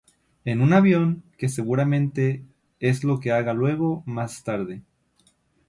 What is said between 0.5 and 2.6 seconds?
un avión, que seguramente